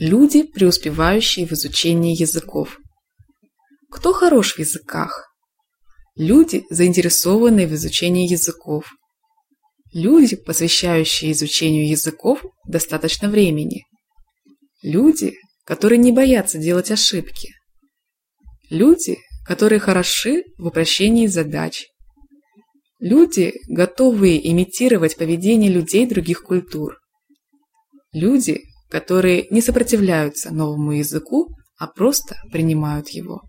Люди, 0.00 0.44
преуспевающие 0.44 1.46
в 1.46 1.52
изучении 1.52 2.18
языков. 2.18 2.78
Кто 3.90 4.14
хорош 4.14 4.54
в 4.54 4.58
языках? 4.58 5.30
Люди, 6.16 6.64
заинтересованные 6.70 7.66
в 7.66 7.74
изучении 7.74 8.26
языков. 8.26 8.90
Люди, 9.92 10.36
посвящающие 10.36 11.32
изучению 11.32 11.86
языков 11.86 12.42
достаточно 12.66 13.28
времени. 13.28 13.82
Люди, 14.82 15.34
которые 15.66 15.98
не 15.98 16.12
боятся 16.12 16.56
делать 16.56 16.90
ошибки. 16.90 17.50
Люди, 18.70 19.18
которые 19.44 19.80
хороши 19.80 20.44
в 20.56 20.68
упрощении 20.68 21.26
задач. 21.26 21.84
Люди, 23.00 23.52
готовые 23.68 24.50
имитировать 24.50 25.18
поведение 25.18 25.70
людей 25.70 26.06
других 26.06 26.42
культур. 26.42 26.96
Люди, 28.14 28.62
которые 28.90 29.46
не 29.50 29.62
сопротивляются 29.62 30.52
новому 30.52 30.92
языку, 30.92 31.54
а 31.78 31.86
просто 31.86 32.36
принимают 32.52 33.08
его. 33.10 33.42